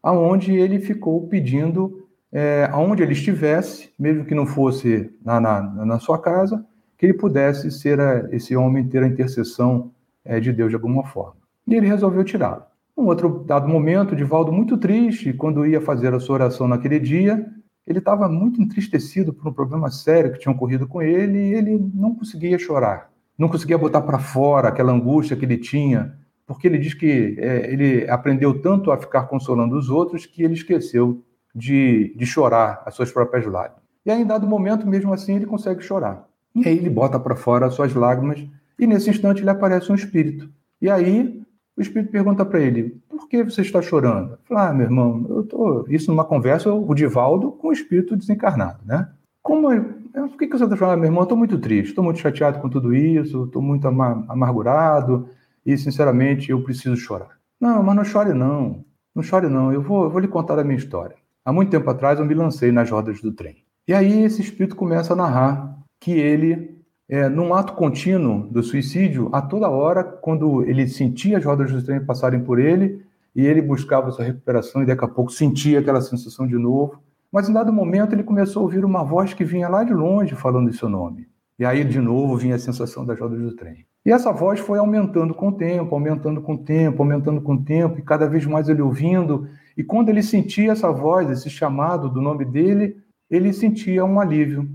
[0.02, 5.98] aonde ele ficou pedindo, é, aonde ele estivesse, mesmo que não fosse na, na, na
[5.98, 6.62] sua casa,
[6.98, 9.92] que ele pudesse ser a, esse homem ter a intercessão
[10.24, 11.36] é, de Deus de alguma forma.
[11.66, 12.64] E ele resolveu tirá-lo.
[12.96, 17.46] Um outro dado momento, Divaldo muito triste, quando ia fazer a sua oração naquele dia,
[17.86, 21.90] ele estava muito entristecido por um problema sério que tinha ocorrido com ele e ele
[21.94, 26.76] não conseguia chorar, não conseguia botar para fora aquela angústia que ele tinha, porque ele
[26.76, 31.22] diz que é, ele aprendeu tanto a ficar consolando os outros que ele esqueceu
[31.54, 33.82] de, de chorar as suas próprias lágrimas.
[34.04, 36.27] E aí, em dado momento, mesmo assim, ele consegue chorar.
[36.64, 38.44] E aí ele bota para fora as suas lágrimas
[38.78, 40.48] e nesse instante lhe aparece um espírito.
[40.80, 41.42] E aí
[41.76, 44.38] o espírito pergunta para ele: por que você está chorando?
[44.48, 45.86] Fala, ah, meu irmão, eu tô.
[45.88, 49.08] Isso numa conversa, o Divaldo com o espírito desencarnado, né?
[49.42, 49.80] Como é?
[50.12, 50.94] Por que, você está chorando?
[50.94, 55.28] Ah, meu irmão, estou muito triste, estou muito chateado com tudo isso, estou muito amargurado
[55.64, 57.38] e, sinceramente, eu preciso chorar.
[57.60, 60.64] Não, mas não chore não, não chore não, eu vou, eu vou lhe contar a
[60.64, 61.16] minha história.
[61.44, 63.64] Há muito tempo atrás eu me lancei nas rodas do trem.
[63.86, 69.28] E aí esse espírito começa a narrar que ele, é, num ato contínuo do suicídio,
[69.32, 73.02] a toda hora, quando ele sentia as rodas do trem passarem por ele,
[73.34, 77.00] e ele buscava sua recuperação e daqui a pouco sentia aquela sensação de novo.
[77.30, 80.34] Mas em dado momento ele começou a ouvir uma voz que vinha lá de longe
[80.34, 81.28] falando seu nome.
[81.56, 83.86] E aí de novo vinha a sensação das rodas do trem.
[84.04, 87.62] E essa voz foi aumentando com o tempo, aumentando com o tempo, aumentando com o
[87.62, 89.48] tempo, e cada vez mais ele ouvindo.
[89.76, 92.96] E quando ele sentia essa voz, esse chamado do nome dele,
[93.30, 94.68] ele sentia um alívio.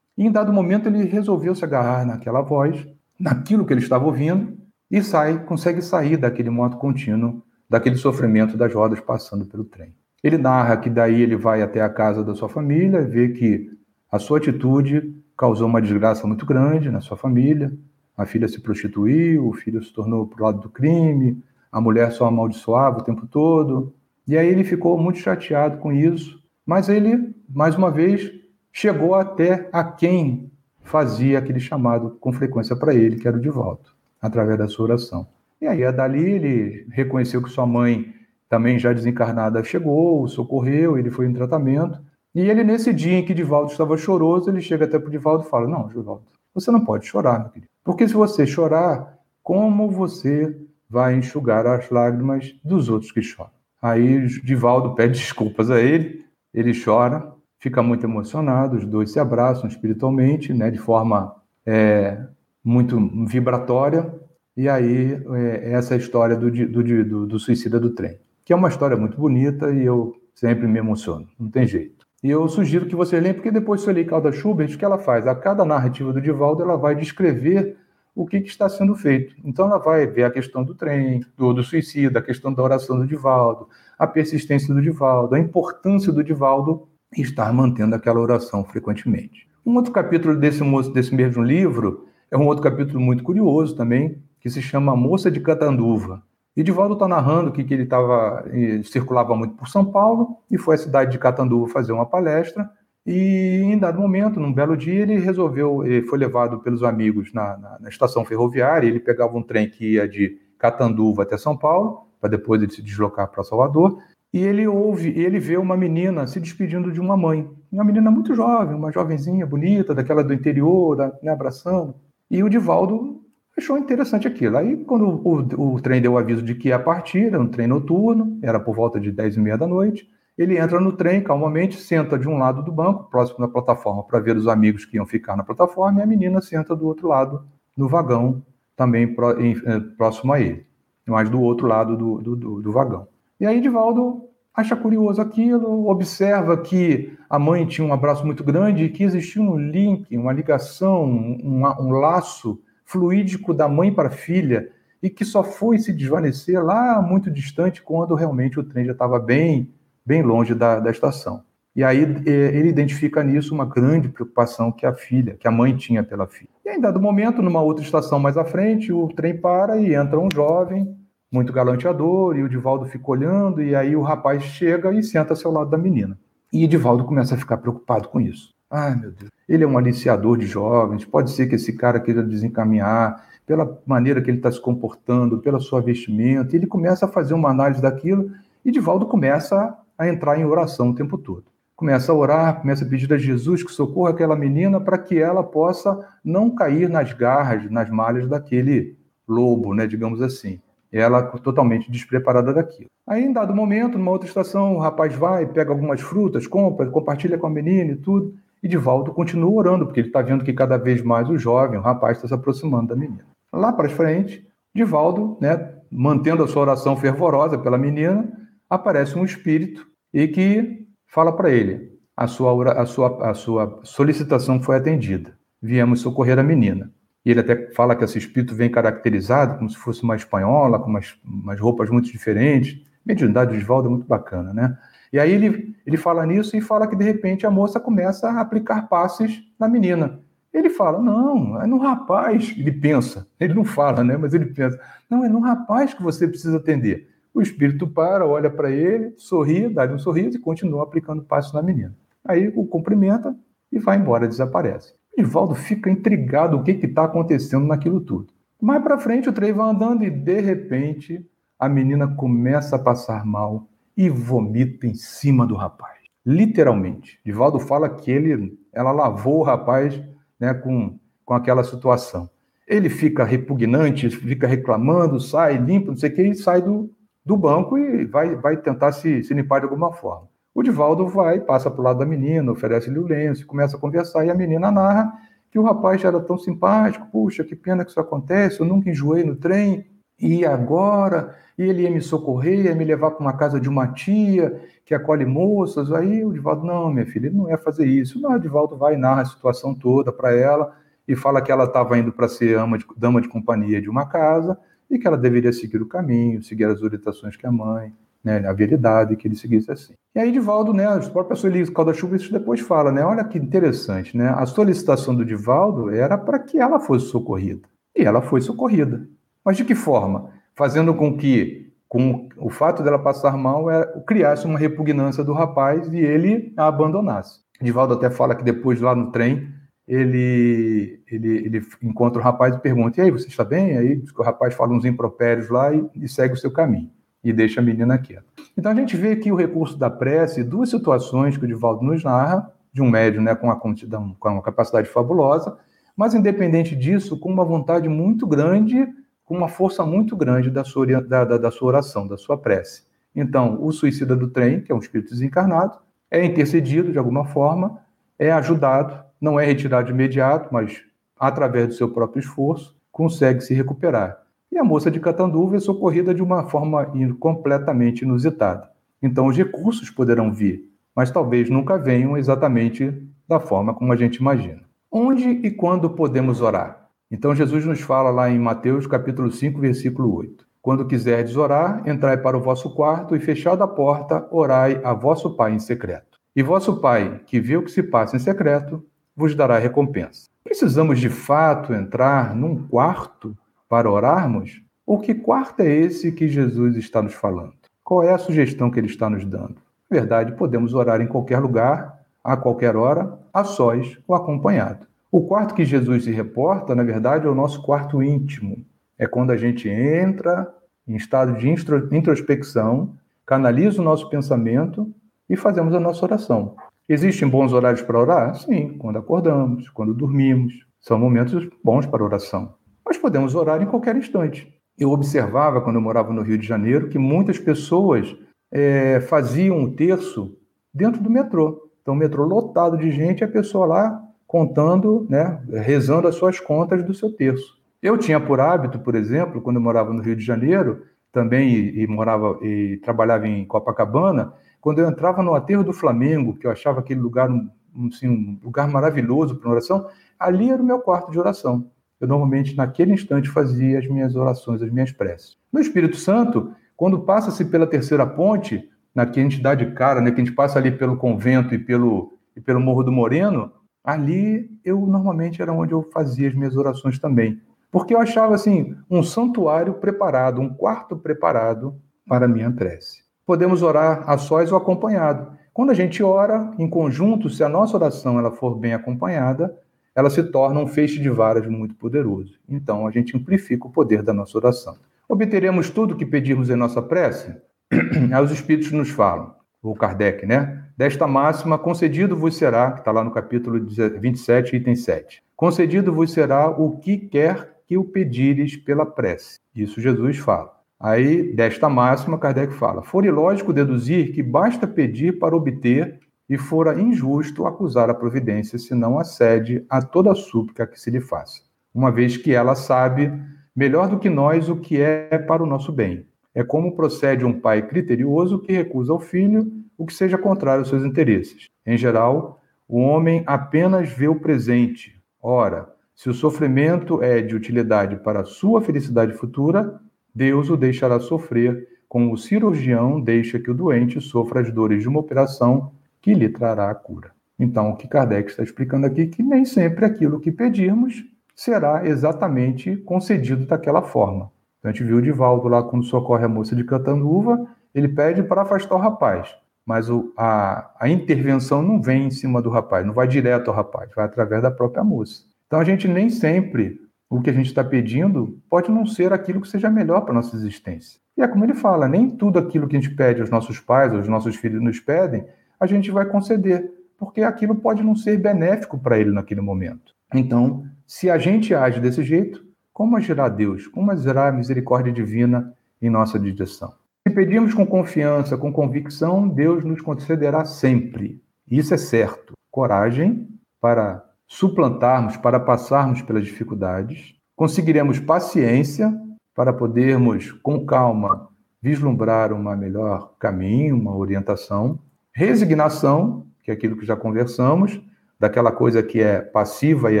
[0.24, 2.86] Em dado momento ele resolveu se agarrar naquela voz,
[3.18, 4.56] naquilo que ele estava ouvindo,
[4.88, 9.92] e sai, consegue sair daquele modo contínuo, daquele sofrimento das rodas passando pelo trem.
[10.22, 13.68] Ele narra que daí ele vai até a casa da sua família, vê que
[14.12, 17.72] a sua atitude causou uma desgraça muito grande na sua família.
[18.16, 22.12] A filha se prostituiu, o filho se tornou para o lado do crime, a mulher
[22.12, 23.92] só amaldiçoava o tempo todo.
[24.28, 28.41] E aí ele ficou muito chateado com isso, mas ele, mais uma vez,
[28.72, 30.50] chegou até a quem
[30.82, 35.26] fazia aquele chamado com frequência para ele, que era o Divaldo, através da sua oração.
[35.60, 38.12] E aí, dali, ele reconheceu que sua mãe,
[38.48, 42.00] também já desencarnada, chegou, socorreu, ele foi em tratamento.
[42.34, 45.44] E ele, nesse dia em que Divaldo estava choroso, ele chega até para o Divaldo
[45.44, 47.70] e fala: Não, Divaldo, você não pode chorar, meu querido.
[47.84, 50.56] Porque se você chorar, como você
[50.88, 53.50] vai enxugar as lágrimas dos outros que choram?
[53.80, 59.68] Aí Divaldo pede desculpas a ele, ele chora, fica muito emocionado, os dois se abraçam
[59.68, 62.20] espiritualmente, né, de forma é,
[62.62, 64.12] muito vibratória,
[64.56, 68.68] e aí é, essa história do, do, do, do, suicida do trem, que é uma
[68.68, 72.04] história muito bonita e eu sempre me emociono, não tem jeito.
[72.20, 75.26] E eu sugiro que você lembre, porque depois Sueli Calda Schubert, o que ela faz?
[75.28, 77.76] A cada narrativa do Divaldo, ela vai descrever
[78.14, 79.34] o que, que, está sendo feito.
[79.44, 82.96] Então, ela vai ver a questão do trem, do, do suicida, a questão da oração
[82.96, 88.64] do Divaldo, a persistência do Divaldo, a importância do Divaldo e estar mantendo aquela oração
[88.64, 89.48] frequentemente.
[89.64, 94.50] Um outro capítulo desse, desse mesmo livro é um outro capítulo muito curioso também, que
[94.50, 96.22] se chama Moça de Catanduva.
[96.56, 98.44] E Divaldo está narrando que, que ele tava,
[98.84, 102.68] circulava muito por São Paulo e foi à cidade de Catanduva fazer uma palestra.
[103.06, 107.56] E em dado momento, num belo dia, ele resolveu, ele foi levado pelos amigos na,
[107.56, 108.86] na, na estação ferroviária.
[108.86, 112.82] Ele pegava um trem que ia de Catanduva até São Paulo, para depois ele se
[112.82, 113.98] deslocar para Salvador
[114.32, 117.48] e ele ouve, ele vê uma menina se despedindo de uma mãe.
[117.70, 121.94] Uma menina muito jovem, uma jovenzinha bonita, daquela do interior, né, abraçando.
[122.30, 123.20] E o Divaldo
[123.56, 124.56] achou interessante aquilo.
[124.56, 127.66] Aí, quando o, o, trem deu o aviso de que ia partir, era um trem
[127.66, 131.76] noturno, era por volta de 10 e meia da noite, ele entra no trem calmamente,
[131.76, 135.06] senta de um lado do banco, próximo da plataforma, para ver os amigos que iam
[135.06, 137.44] ficar na plataforma, e a menina senta do outro lado,
[137.76, 138.42] no vagão,
[138.74, 140.66] também eh, próximo a ele,
[141.06, 143.06] mas do outro lado do, do, do, do vagão.
[143.40, 148.84] E aí Divaldo acha curioso aquilo, observa que a mãe tinha um abraço muito grande
[148.84, 154.12] e que existia um link, uma ligação, um, um laço fluídico da mãe para a
[154.12, 154.70] filha
[155.02, 159.18] e que só foi se desvanecer lá muito distante quando realmente o trem já estava
[159.18, 159.72] bem,
[160.04, 161.42] bem longe da, da estação.
[161.74, 166.04] E aí ele identifica nisso uma grande preocupação que a filha, que a mãe tinha
[166.04, 166.50] pela filha.
[166.64, 170.20] E em dado momento, numa outra estação mais à frente, o trem para e entra
[170.20, 170.94] um jovem,
[171.32, 175.52] muito galanteador, e o Divaldo fica olhando, e aí o rapaz chega e senta-se ao
[175.52, 176.18] lado da menina.
[176.52, 178.50] E Divaldo começa a ficar preocupado com isso.
[178.70, 182.22] Ai, meu Deus, ele é um aliciador de jovens, pode ser que esse cara queira
[182.22, 187.34] desencaminhar, pela maneira que ele está se comportando, pela sua vestimenta, ele começa a fazer
[187.34, 188.30] uma análise daquilo,
[188.64, 191.44] e Divaldo começa a entrar em oração o tempo todo
[191.82, 195.42] começa a orar, começa a pedir a Jesus que socorra aquela menina para que ela
[195.42, 200.60] possa não cair nas garras, nas malhas daquele lobo, né, digamos assim.
[200.92, 202.90] Ela totalmente despreparada daquilo.
[203.06, 207.38] Aí, em dado momento, numa outra estação, o rapaz vai, pega algumas frutas, compra, compartilha
[207.38, 208.34] com a menina e tudo.
[208.62, 211.82] E volta continua orando, porque ele está vendo que cada vez mais o jovem, o
[211.82, 213.24] rapaz, está se aproximando da menina.
[213.52, 218.30] Lá para frente, Divaldo, né, mantendo a sua oração fervorosa pela menina,
[218.70, 224.62] aparece um espírito e que fala para ele: a sua, a, sua, a sua solicitação
[224.62, 225.36] foi atendida.
[225.60, 226.90] Viemos socorrer a menina.
[227.24, 230.90] E ele até fala que esse espírito vem caracterizado como se fosse uma espanhola, com
[230.90, 232.84] umas, umas roupas muito diferentes.
[233.04, 234.76] Mediunidade de Valdo é muito bacana, né?
[235.12, 238.40] E aí ele, ele fala nisso e fala que de repente a moça começa a
[238.40, 240.20] aplicar passes na menina.
[240.52, 242.54] Ele fala, não, é no rapaz.
[242.56, 244.16] Ele pensa, ele não fala, né?
[244.16, 247.08] Mas ele pensa, não, é no rapaz que você precisa atender.
[247.34, 251.62] O espírito para, olha para ele, sorri, dá-lhe um sorriso e continua aplicando passos na
[251.62, 251.94] menina.
[252.24, 253.34] Aí o cumprimenta
[253.70, 254.94] e vai embora, desaparece.
[255.16, 258.32] Ivaldo fica intrigado o que está acontecendo naquilo tudo.
[258.60, 261.26] Mais para frente, o trem vai andando e, de repente,
[261.58, 265.98] a menina começa a passar mal e vomita em cima do rapaz.
[266.24, 267.18] Literalmente.
[267.24, 270.00] Divaldo fala que ele, ela lavou o rapaz
[270.38, 272.30] né, com, com aquela situação.
[272.66, 276.90] Ele fica repugnante, fica reclamando, sai, limpa, não sei o que, e sai do,
[277.24, 280.28] do banco e vai, vai tentar se, se limpar de alguma forma.
[280.54, 284.26] O Divaldo vai, passa para o lado da menina, oferece-lhe o lenço, começa a conversar,
[284.26, 285.12] e a menina narra
[285.50, 288.90] que o rapaz já era tão simpático, puxa, que pena que isso acontece, eu nunca
[288.90, 289.86] enjoei no trem,
[290.22, 291.36] e agora?
[291.58, 294.94] E ele ia me socorrer, ia me levar para uma casa de uma tia que
[294.94, 295.92] acolhe moças.
[295.92, 298.24] Aí o Divaldo, não, minha filha, ele não ia fazer isso.
[298.24, 300.74] O Divaldo vai e narra a situação toda para ela
[301.08, 304.56] e fala que ela estava indo para ser de, dama de companhia de uma casa
[304.88, 307.92] e que ela deveria seguir o caminho, seguir as orientações que a mãe,
[308.24, 309.94] né, a veridade, que ele seguisse assim.
[310.14, 314.28] E aí, Divaldo, né, a própria Sueli Calda-Chuva, depois fala, né, olha que interessante, né,
[314.28, 319.06] a solicitação do Divaldo era para que ela fosse socorrida, e ela foi socorrida.
[319.44, 320.30] Mas de que forma?
[320.54, 325.92] Fazendo com que, com o fato dela passar mal, é, criasse uma repugnância do rapaz
[325.92, 327.40] e ele a abandonasse.
[327.60, 329.48] Divaldo até fala que depois, lá no trem,
[329.86, 333.76] ele, ele, ele encontra o rapaz e pergunta: E aí, você está bem?
[333.76, 336.90] Aí o rapaz fala uns impropérios lá e, e segue o seu caminho
[337.22, 338.24] e deixa a menina quieta.
[338.56, 342.02] Então a gente vê aqui o recurso da prece, duas situações que o Divaldo nos
[342.02, 345.56] narra, de um médium né, com, uma, com uma capacidade fabulosa,
[345.96, 348.88] mas independente disso, com uma vontade muito grande,
[349.24, 352.84] com uma força muito grande da sua, da, da, da sua oração, da sua prece.
[353.14, 355.78] Então, o suicida do trem, que é um espírito desencarnado,
[356.10, 357.78] é intercedido de alguma forma,
[358.18, 360.82] é ajudado não é retirado de imediato, mas
[361.16, 364.20] através do seu próprio esforço, consegue se recuperar.
[364.52, 366.86] E a moça de Catanduva é socorrida de uma forma
[367.18, 368.68] completamente inusitada.
[369.02, 372.92] Então, os recursos poderão vir, mas talvez nunca venham exatamente
[373.26, 374.60] da forma como a gente imagina.
[374.90, 376.86] Onde e quando podemos orar?
[377.10, 380.46] Então, Jesus nos fala lá em Mateus capítulo 5, versículo 8.
[380.60, 385.34] Quando quiserdes orar, entrai para o vosso quarto e, fechada a porta, orai a vosso
[385.34, 386.20] Pai em secreto.
[386.36, 388.84] E vosso Pai, que vê o que se passa em secreto,
[389.16, 390.28] vos dará recompensa.
[390.44, 393.34] Precisamos de fato entrar num quarto
[393.72, 394.60] para orarmos?
[394.86, 397.54] Ou que quarto é esse que Jesus está nos falando?
[397.82, 399.54] Qual é a sugestão que ele está nos dando?
[399.88, 404.86] Na verdade, podemos orar em qualquer lugar, a qualquer hora, a sós ou acompanhado.
[405.10, 408.62] O quarto que Jesus se reporta, na verdade, é o nosso quarto íntimo.
[408.98, 410.54] É quando a gente entra
[410.86, 414.92] em estado de introspecção, canaliza o nosso pensamento
[415.30, 416.56] e fazemos a nossa oração.
[416.86, 418.34] Existem bons horários para orar?
[418.34, 420.52] Sim, quando acordamos, quando dormimos.
[420.78, 422.60] São momentos bons para oração.
[422.84, 424.52] Mas podemos orar em qualquer instante.
[424.78, 428.16] Eu observava, quando eu morava no Rio de Janeiro, que muitas pessoas
[428.50, 430.36] é, faziam o terço
[430.72, 431.70] dentro do metrô.
[431.80, 436.82] Então, o metrô lotado de gente, a pessoa lá contando, né, rezando as suas contas
[436.82, 437.60] do seu terço.
[437.82, 441.82] Eu tinha por hábito, por exemplo, quando eu morava no Rio de Janeiro, também e,
[441.82, 446.50] e morava e trabalhava em Copacabana, quando eu entrava no aterro do Flamengo, que eu
[446.50, 447.50] achava aquele lugar um,
[447.92, 449.86] assim, um lugar maravilhoso para oração,
[450.18, 451.70] ali era o meu quarto de oração.
[452.02, 455.36] Eu normalmente, naquele instante, fazia as minhas orações, as minhas preces.
[455.52, 460.00] No Espírito Santo, quando passa-se pela terceira ponte, na que a gente dá de cara,
[460.00, 463.52] né, que a gente passa ali pelo convento e pelo, e pelo Morro do Moreno,
[463.84, 467.40] ali eu normalmente era onde eu fazia as minhas orações também.
[467.70, 471.76] Porque eu achava assim, um santuário preparado, um quarto preparado
[472.08, 473.04] para a minha prece.
[473.24, 475.38] Podemos orar a sós ou acompanhado.
[475.54, 479.56] Quando a gente ora em conjunto, se a nossa oração ela for bem acompanhada,
[479.94, 482.38] ela se torna um feixe de varas muito poderoso.
[482.48, 484.76] Então, a gente amplifica o poder da nossa oração.
[485.08, 487.34] Obteremos tudo o que pedirmos em nossa prece?
[487.70, 490.64] Aí os Espíritos nos falam, o Kardec, né?
[490.76, 495.22] Desta máxima, concedido vos será, que está lá no capítulo 27, item 7.
[495.36, 499.38] Concedido vos será o que quer que o pedires pela prece.
[499.54, 500.52] Isso Jesus fala.
[500.80, 506.00] Aí, desta máxima, Kardec fala: For ilógico deduzir que basta pedir para obter
[506.32, 510.98] e fora injusto acusar a providência se não acede a toda súplica que se lhe
[510.98, 511.42] faça,
[511.74, 513.12] uma vez que ela sabe
[513.54, 516.06] melhor do que nós o que é para o nosso bem.
[516.34, 520.70] É como procede um pai criterioso que recusa ao filho o que seja contrário aos
[520.70, 521.50] seus interesses.
[521.66, 524.98] Em geral, o homem apenas vê o presente.
[525.20, 529.78] Ora, se o sofrimento é de utilidade para a sua felicidade futura,
[530.14, 534.88] Deus o deixará sofrer, como o cirurgião deixa que o doente sofra as dores de
[534.88, 535.72] uma operação
[536.02, 537.12] que lhe trará a cura.
[537.38, 541.02] Então, o que Kardec está explicando aqui é que nem sempre aquilo que pedirmos
[541.34, 544.30] será exatamente concedido daquela forma.
[544.58, 548.22] Então, a gente viu o Divaldo lá, quando socorre a moça de Catanduva, ele pede
[548.22, 549.34] para afastar o rapaz,
[549.64, 553.56] mas o, a, a intervenção não vem em cima do rapaz, não vai direto ao
[553.56, 555.22] rapaz, vai através da própria moça.
[555.46, 559.40] Então, a gente nem sempre o que a gente está pedindo pode não ser aquilo
[559.40, 561.00] que seja melhor para a nossa existência.
[561.16, 563.92] E é como ele fala, nem tudo aquilo que a gente pede aos nossos pais,
[563.92, 565.26] aos nossos filhos nos pedem,
[565.62, 569.94] a gente vai conceder, porque aquilo pode não ser benéfico para ele naquele momento.
[570.12, 573.68] Então, se a gente age desse jeito, como agirá Deus?
[573.68, 576.74] Como agirá a misericórdia divina em nossa direção?
[577.06, 581.22] Se pedimos com confiança, com convicção, Deus nos concederá sempre.
[581.48, 582.32] Isso é certo.
[582.50, 583.28] Coragem
[583.60, 587.14] para suplantarmos, para passarmos pelas dificuldades.
[587.36, 588.92] Conseguiremos paciência
[589.32, 591.28] para podermos, com calma,
[591.62, 594.80] vislumbrar um melhor caminho, uma orientação.
[595.14, 597.80] Resignação, que é aquilo que já conversamos,
[598.18, 600.00] daquela coisa que é passiva e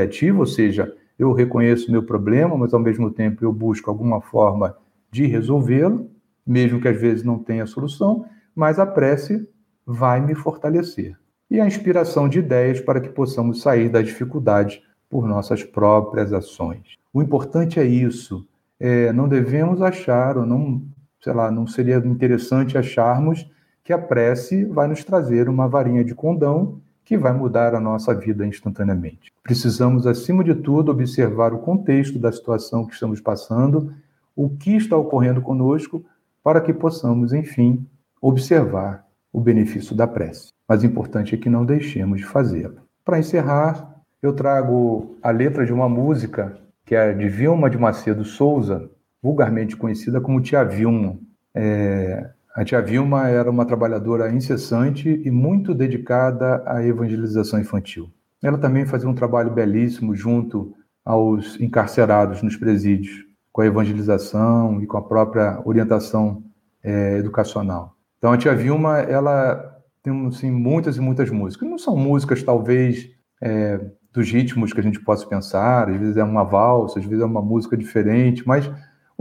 [0.00, 4.76] ativa, ou seja, eu reconheço meu problema, mas ao mesmo tempo eu busco alguma forma
[5.10, 6.10] de resolvê-lo,
[6.46, 9.46] mesmo que às vezes não tenha solução, mas a prece
[9.86, 11.16] vai me fortalecer.
[11.50, 16.96] E a inspiração de ideias para que possamos sair da dificuldade por nossas próprias ações.
[17.12, 18.46] O importante é isso.
[18.80, 20.82] É, não devemos achar, ou não,
[21.20, 23.46] sei lá, não seria interessante acharmos
[23.84, 28.14] que a prece vai nos trazer uma varinha de condão que vai mudar a nossa
[28.14, 29.32] vida instantaneamente.
[29.42, 33.92] Precisamos, acima de tudo, observar o contexto da situação que estamos passando,
[34.36, 36.04] o que está ocorrendo conosco,
[36.42, 37.86] para que possamos, enfim,
[38.20, 40.48] observar o benefício da prece.
[40.68, 42.82] Mas importante é que não deixemos de fazê-la.
[43.04, 48.24] Para encerrar, eu trago a letra de uma música que é de Vilma de Macedo
[48.24, 48.88] Souza,
[49.22, 51.18] vulgarmente conhecida como Tia Vilma.
[51.54, 58.10] É, a tia Vilma era uma trabalhadora incessante e muito dedicada à evangelização infantil.
[58.42, 60.74] Ela também fazia um trabalho belíssimo junto
[61.04, 66.42] aos encarcerados nos presídios, com a evangelização e com a própria orientação
[66.82, 67.96] é, educacional.
[68.18, 69.72] Então, a tia Vilma, ela
[70.02, 71.68] tem assim, muitas e muitas músicas.
[71.68, 73.08] Não são músicas, talvez,
[73.40, 73.80] é,
[74.12, 77.26] dos ritmos que a gente possa pensar, às vezes é uma valsa, às vezes é
[77.26, 78.70] uma música diferente, mas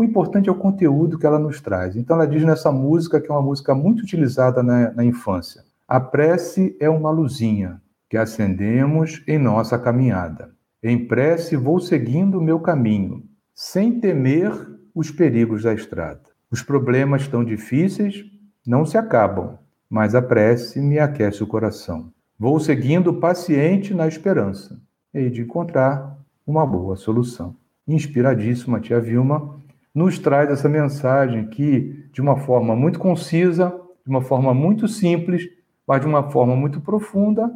[0.01, 1.95] o importante é o conteúdo que ela nos traz.
[1.95, 5.99] Então, ela diz nessa música, que é uma música muito utilizada na, na infância: A
[5.99, 7.79] prece é uma luzinha
[8.09, 10.49] que acendemos em nossa caminhada.
[10.81, 13.23] Em prece vou seguindo o meu caminho,
[13.53, 14.51] sem temer
[14.95, 16.23] os perigos da estrada.
[16.49, 18.25] Os problemas tão difíceis
[18.65, 22.11] não se acabam, mas a prece me aquece o coração.
[22.39, 24.81] Vou seguindo paciente na esperança,
[25.13, 27.55] e de encontrar uma boa solução.
[27.87, 29.61] Inspiradíssima, tia Vilma,
[29.93, 33.69] nos traz essa mensagem que, de uma forma muito concisa,
[34.05, 35.47] de uma forma muito simples,
[35.87, 37.51] mas de uma forma muito profunda,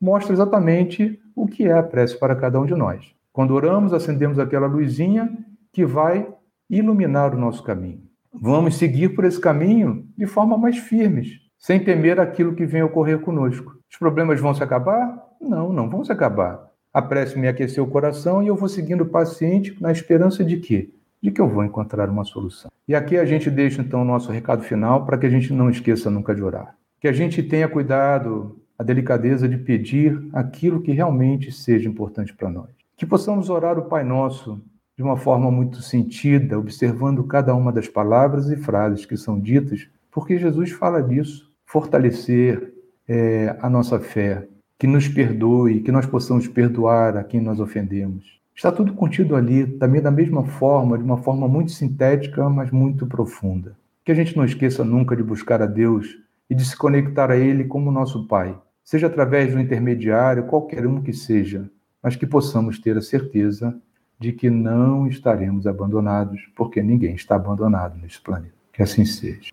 [0.00, 3.12] mostra exatamente o que é a prece para cada um de nós.
[3.32, 5.30] Quando oramos, acendemos aquela luzinha
[5.72, 6.28] que vai
[6.68, 8.02] iluminar o nosso caminho.
[8.32, 13.20] Vamos seguir por esse caminho de forma mais firmes, sem temer aquilo que vem ocorrer
[13.20, 13.74] conosco.
[13.90, 15.26] Os problemas vão se acabar?
[15.40, 16.68] Não, não vão se acabar.
[16.92, 20.90] A prece me aqueceu o coração e eu vou seguindo paciente na esperança de quê?
[21.22, 22.70] De que eu vou encontrar uma solução.
[22.86, 25.68] E aqui a gente deixa então o nosso recado final para que a gente não
[25.68, 26.76] esqueça nunca de orar.
[27.00, 32.48] Que a gente tenha cuidado, a delicadeza de pedir aquilo que realmente seja importante para
[32.48, 32.70] nós.
[32.96, 34.60] Que possamos orar o Pai Nosso
[34.96, 39.88] de uma forma muito sentida, observando cada uma das palavras e frases que são ditas,
[40.10, 41.46] porque Jesus fala disso.
[41.64, 42.72] fortalecer
[43.06, 44.48] é, a nossa fé,
[44.78, 48.40] que nos perdoe, que nós possamos perdoar a quem nós ofendemos.
[48.58, 53.06] Está tudo contido ali, também da mesma forma, de uma forma muito sintética, mas muito
[53.06, 53.78] profunda.
[54.04, 56.18] Que a gente não esqueça nunca de buscar a Deus
[56.50, 61.00] e de se conectar a Ele como nosso Pai, seja através do intermediário, qualquer um
[61.00, 61.70] que seja,
[62.02, 63.80] mas que possamos ter a certeza
[64.18, 68.54] de que não estaremos abandonados, porque ninguém está abandonado neste planeta.
[68.72, 69.50] Que assim seja.